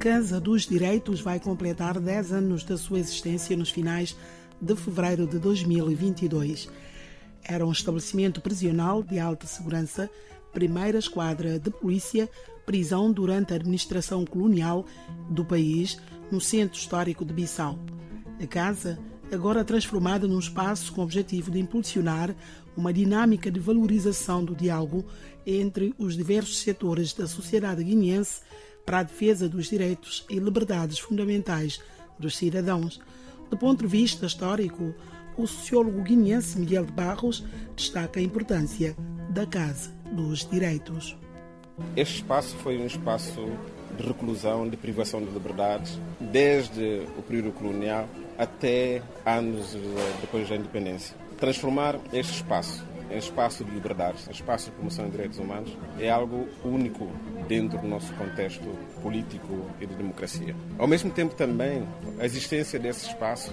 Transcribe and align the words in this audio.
Casa 0.00 0.40
dos 0.40 0.66
Direitos 0.66 1.20
vai 1.20 1.38
completar 1.38 2.00
10 2.00 2.32
anos 2.32 2.64
da 2.64 2.78
sua 2.78 2.98
existência 2.98 3.54
nos 3.54 3.68
finais 3.68 4.16
de 4.58 4.74
fevereiro 4.74 5.26
de 5.26 5.38
2022. 5.38 6.70
Era 7.44 7.66
um 7.66 7.70
estabelecimento 7.70 8.40
prisional 8.40 9.02
de 9.02 9.18
alta 9.18 9.46
segurança, 9.46 10.08
primeira 10.54 10.98
esquadra 10.98 11.58
de 11.58 11.70
polícia, 11.70 12.30
prisão 12.64 13.12
durante 13.12 13.52
a 13.52 13.56
administração 13.56 14.24
colonial 14.24 14.86
do 15.28 15.44
país, 15.44 16.00
no 16.32 16.40
centro 16.40 16.78
histórico 16.78 17.22
de 17.22 17.34
Bissau. 17.34 17.78
A 18.42 18.46
casa, 18.46 18.98
agora 19.30 19.62
transformada 19.62 20.26
num 20.26 20.38
espaço 20.38 20.94
com 20.94 21.02
o 21.02 21.04
objetivo 21.04 21.50
de 21.50 21.60
impulsionar 21.60 22.34
uma 22.74 22.90
dinâmica 22.90 23.50
de 23.50 23.60
valorização 23.60 24.42
do 24.42 24.54
diálogo 24.54 25.04
entre 25.46 25.94
os 25.98 26.16
diversos 26.16 26.58
setores 26.60 27.12
da 27.12 27.26
sociedade 27.26 27.84
guineense 27.84 28.40
para 28.84 28.98
a 28.98 29.02
defesa 29.02 29.48
dos 29.48 29.68
direitos 29.68 30.24
e 30.28 30.38
liberdades 30.38 30.98
fundamentais 30.98 31.80
dos 32.18 32.36
cidadãos. 32.36 33.00
Do 33.48 33.56
ponto 33.56 33.80
de 33.80 33.86
vista 33.86 34.26
histórico, 34.26 34.94
o 35.36 35.46
sociólogo 35.46 36.02
guineense 36.02 36.58
Miguel 36.58 36.84
de 36.84 36.92
Barros 36.92 37.44
destaca 37.76 38.20
a 38.20 38.22
importância 38.22 38.96
da 39.30 39.46
Casa 39.46 39.90
dos 40.12 40.48
Direitos. 40.48 41.16
Este 41.96 42.16
espaço 42.16 42.54
foi 42.56 42.78
um 42.78 42.86
espaço 42.86 43.40
de 43.96 44.06
reclusão, 44.06 44.68
de 44.68 44.76
privação 44.76 45.22
de 45.22 45.30
liberdades, 45.30 45.98
desde 46.20 47.02
o 47.16 47.22
período 47.22 47.52
colonial 47.52 48.08
até 48.38 49.02
anos 49.24 49.76
depois 50.20 50.48
da 50.48 50.56
independência. 50.56 51.16
Transformar 51.38 51.98
este 52.12 52.34
espaço 52.34 52.84
em 53.10 53.18
espaço 53.18 53.64
de 53.64 53.70
liberdades, 53.70 54.28
em 54.28 54.30
espaço 54.30 54.66
de 54.66 54.72
promoção 54.72 55.06
de 55.06 55.12
direitos 55.12 55.38
humanos, 55.38 55.76
é 55.98 56.10
algo 56.10 56.48
único 56.64 57.08
dentro 57.48 57.78
do 57.78 57.88
nosso 57.88 58.12
contexto 58.14 58.64
político 59.02 59.66
e 59.80 59.86
de 59.86 59.94
democracia. 59.94 60.54
Ao 60.78 60.86
mesmo 60.86 61.10
tempo, 61.10 61.34
também, 61.34 61.86
a 62.18 62.24
existência 62.24 62.78
desse 62.78 63.08
espaço 63.08 63.52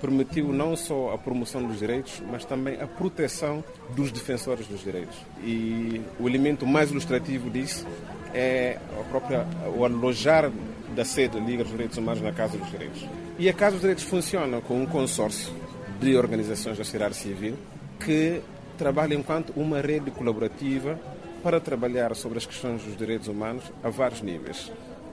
permitiu 0.00 0.52
não 0.52 0.76
só 0.76 1.14
a 1.14 1.18
promoção 1.18 1.62
dos 1.62 1.78
direitos, 1.78 2.22
mas 2.30 2.44
também 2.44 2.80
a 2.80 2.86
proteção 2.86 3.64
dos 3.94 4.12
defensores 4.12 4.66
dos 4.66 4.82
direitos. 4.82 5.16
E 5.42 6.00
o 6.18 6.28
elemento 6.28 6.66
mais 6.66 6.90
ilustrativo 6.90 7.48
disso 7.48 7.86
é 8.34 8.78
a 8.98 9.04
própria, 9.04 9.46
o 9.76 9.84
alojar 9.84 10.50
da 10.94 11.04
sede 11.04 11.38
Liga 11.40 11.62
dos 11.62 11.72
Direitos 11.72 11.96
Humanos 11.96 12.22
na 12.22 12.32
Casa 12.32 12.56
dos 12.58 12.70
Direitos. 12.70 13.06
E 13.38 13.48
a 13.48 13.52
Casa 13.52 13.72
dos 13.72 13.80
Direitos 13.80 14.04
funciona 14.04 14.60
com 14.60 14.82
um 14.82 14.86
consórcio 14.86 15.52
de 16.00 16.16
organizações 16.16 16.76
da 16.76 16.84
sociedade 16.84 17.16
civil 17.16 17.56
que 17.98 18.42
trabalha 18.76 19.14
enquanto 19.14 19.52
uma 19.56 19.80
rede 19.80 20.10
colaborativa 20.10 20.98
para 21.42 21.60
trabalhar 21.60 22.14
sobre 22.14 22.38
as 22.38 22.46
questões 22.46 22.82
dos 22.82 22.96
direitos 22.96 23.28
humanos 23.28 23.64
a 23.82 23.88
vários 23.88 24.22
níveis. 24.22 24.70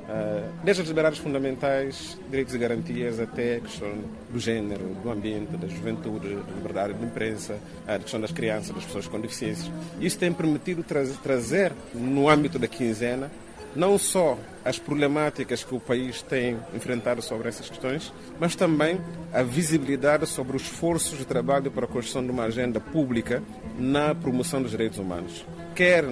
Ah, 0.08 0.50
desde 0.64 0.82
as 0.82 0.88
liberdades 0.90 1.20
fundamentais, 1.20 2.18
direitos 2.30 2.54
e 2.54 2.58
garantias, 2.58 3.20
até 3.20 3.56
a 3.56 3.60
questão 3.62 3.94
do 4.30 4.40
género, 4.40 4.84
do 5.02 5.10
ambiente, 5.10 5.56
da 5.56 5.68
juventude, 5.68 6.36
da 6.36 6.56
liberdade 6.56 6.94
de 6.94 7.06
imprensa, 7.06 7.58
a 7.88 7.98
questão 7.98 8.20
das 8.20 8.32
crianças, 8.32 8.76
das 8.76 8.84
pessoas 8.84 9.08
com 9.08 9.20
deficiências. 9.20 9.72
Isso 10.02 10.18
tem 10.18 10.34
permitido 10.34 10.84
trazer, 10.84 11.72
no 11.94 12.30
âmbito 12.30 12.60
da 12.60 12.68
quinzena, 12.68 13.32
não 13.76 13.98
só 13.98 14.38
as 14.64 14.80
problemáticas 14.80 15.64
que 15.64 15.76
o 15.76 15.80
país 15.80 16.22
tem 16.22 16.58
enfrentado 16.74 17.22
sobre 17.22 17.50
essas 17.50 17.70
questões, 17.70 18.14
mas 18.40 18.56
também 18.56 19.00
a 19.34 19.44
visibilidade 19.44 20.26
sobre 20.26 20.56
os 20.56 20.64
esforços 20.64 21.18
de 21.18 21.26
trabalho 21.26 21.70
para 21.70 21.86
a 21.86 21.88
construção 21.88 22.24
de 22.24 22.32
uma 22.32 22.44
agenda 22.44 22.80
pública 22.80 23.44
na 23.78 24.16
promoção 24.16 24.62
dos 24.62 24.72
direitos 24.72 25.00
humanos, 25.00 25.46
quer 25.76 26.06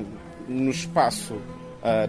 no 0.48 0.72
espaço 0.72 1.40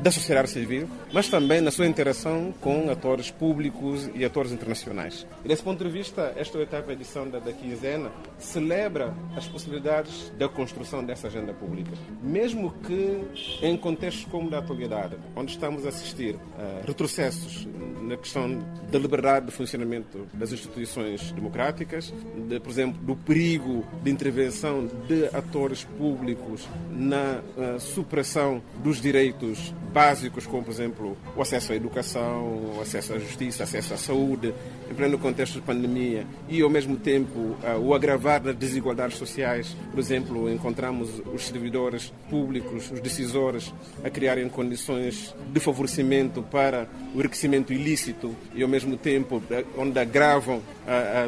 da 0.02 0.10
sociedade 0.10 0.50
civil, 0.50 0.88
mas 1.12 1.28
também 1.28 1.60
na 1.60 1.70
sua 1.70 1.86
interação 1.86 2.52
com 2.60 2.90
atores 2.90 3.30
públicos 3.30 4.08
e 4.14 4.24
atores 4.24 4.52
internacionais. 4.52 5.26
E 5.44 5.48
desse 5.48 5.62
ponto 5.62 5.82
de 5.82 5.90
vista, 5.90 6.32
esta 6.36 6.58
oitava 6.58 6.92
edição 6.92 7.28
da, 7.28 7.38
da 7.38 7.52
quinzena 7.52 8.10
celebra 8.38 9.14
as 9.36 9.46
possibilidades 9.46 10.30
da 10.38 10.48
construção 10.48 11.04
dessa 11.04 11.28
agenda 11.28 11.52
pública. 11.54 11.92
Mesmo 12.22 12.72
que 12.86 13.22
em 13.62 13.76
contextos 13.76 14.24
como 14.26 14.50
da 14.50 14.58
atualidade, 14.58 15.16
onde 15.34 15.52
estamos 15.52 15.86
a 15.86 15.88
assistir 15.88 16.36
a 16.58 16.86
retrocessos 16.86 17.66
na 18.02 18.16
questão 18.16 18.58
da 18.90 18.98
liberdade 18.98 19.46
de 19.46 19.52
funcionamento 19.52 20.26
das 20.34 20.52
instituições 20.52 21.32
democráticas, 21.32 22.12
de, 22.48 22.60
por 22.60 22.70
exemplo, 22.70 23.00
do 23.02 23.16
perigo 23.16 23.84
de 24.02 24.10
intervenção 24.10 24.88
de 25.06 25.26
atores 25.26 25.84
públicos 25.84 26.66
na 26.90 27.40
uh, 27.56 27.80
supressão 27.80 28.62
dos 28.82 29.00
direitos 29.00 29.61
básicos, 29.92 30.46
como, 30.46 30.64
por 30.64 30.72
exemplo, 30.72 31.16
o 31.36 31.42
acesso 31.42 31.72
à 31.72 31.76
educação, 31.76 32.76
o 32.76 32.80
acesso 32.80 33.14
à 33.14 33.18
justiça, 33.18 33.64
acesso 33.64 33.94
à 33.94 33.96
saúde, 33.96 34.54
em 34.90 34.94
pleno 34.94 35.18
contexto 35.18 35.54
de 35.54 35.60
pandemia, 35.60 36.26
e, 36.48 36.62
ao 36.62 36.70
mesmo 36.70 36.96
tempo, 36.96 37.56
o 37.80 37.94
agravar 37.94 38.40
das 38.40 38.56
desigualdades 38.56 39.18
sociais. 39.18 39.76
Por 39.90 40.00
exemplo, 40.00 40.50
encontramos 40.50 41.22
os 41.32 41.46
servidores 41.46 42.12
públicos, 42.28 42.90
os 42.90 43.00
decisores, 43.00 43.72
a 44.02 44.10
criarem 44.10 44.48
condições 44.48 45.34
de 45.52 45.60
favorecimento 45.60 46.42
para 46.42 46.88
o 47.14 47.18
enriquecimento 47.18 47.72
ilícito 47.72 48.34
e, 48.54 48.62
ao 48.62 48.68
mesmo 48.68 48.96
tempo, 48.96 49.42
onde 49.76 49.98
agravam 49.98 50.62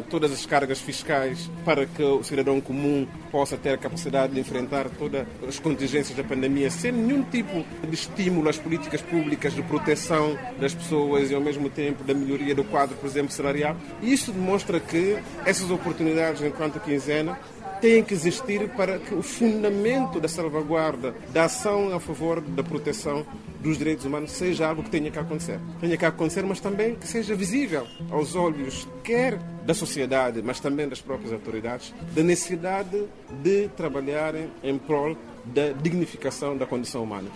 todas 0.09 0.31
as 0.31 0.45
cargas 0.45 0.79
fiscais 0.79 1.49
para 1.63 1.85
que 1.85 2.03
o 2.03 2.23
cidadão 2.23 2.59
comum 2.59 3.07
possa 3.31 3.57
ter 3.57 3.69
a 3.69 3.77
capacidade 3.77 4.33
de 4.33 4.39
enfrentar 4.39 4.89
todas 4.89 5.25
as 5.47 5.59
contingências 5.59 6.17
da 6.17 6.23
pandemia 6.23 6.69
sem 6.69 6.91
nenhum 6.91 7.23
tipo 7.23 7.63
de 7.87 7.93
estímulo 7.93 8.24
às 8.49 8.57
políticas 8.57 9.01
públicas 9.01 9.53
de 9.53 9.61
proteção 9.63 10.37
das 10.59 10.73
pessoas 10.73 11.31
e, 11.31 11.35
ao 11.35 11.41
mesmo 11.41 11.69
tempo, 11.69 12.03
da 12.03 12.13
melhoria 12.13 12.55
do 12.55 12.63
quadro, 12.63 12.95
por 12.97 13.07
exemplo, 13.07 13.31
salarial. 13.31 13.75
Isso 14.01 14.31
demonstra 14.31 14.79
que 14.79 15.17
essas 15.45 15.69
oportunidades, 15.71 16.41
enquanto 16.41 16.79
quinzena, 16.79 17.37
têm 17.81 18.03
que 18.03 18.13
existir 18.13 18.69
para 18.69 18.97
que 18.99 19.13
o 19.13 19.21
fundamento 19.21 20.19
da 20.19 20.27
salvaguarda, 20.27 21.13
da 21.31 21.45
ação 21.45 21.93
a 21.93 21.99
favor 21.99 22.41
da 22.41 22.63
proteção 22.63 23.25
dos 23.59 23.77
direitos 23.77 24.05
humanos 24.05 24.31
seja 24.31 24.67
algo 24.67 24.83
que 24.83 24.89
tenha 24.89 25.11
que 25.11 25.19
acontecer. 25.19 25.59
Tenha 25.79 25.97
que 25.97 26.05
acontecer, 26.05 26.43
mas 26.43 26.59
também 26.59 26.95
que 26.95 27.07
seja 27.07 27.35
visível 27.35 27.85
aos 28.11 28.35
olhos, 28.35 28.87
quer 29.03 29.37
da 29.65 29.73
sociedade, 29.73 30.41
mas 30.43 30.59
também 30.59 30.87
das 30.87 31.01
próprias 31.01 31.33
autoridades, 31.33 31.93
da 32.13 32.23
necessidade 32.23 33.05
de 33.43 33.67
trabalharem 33.69 34.49
em 34.63 34.77
prol 34.77 35.17
da 35.45 35.71
dignificação 35.71 36.57
da 36.57 36.65
condição 36.65 37.03
humana. 37.03 37.29